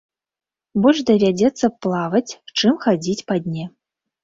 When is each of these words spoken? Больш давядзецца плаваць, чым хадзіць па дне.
Больш 0.85 1.01
давядзецца 1.09 1.65
плаваць, 1.87 2.31
чым 2.57 2.83
хадзіць 2.89 3.25
па 3.31 3.35
дне. 3.47 3.71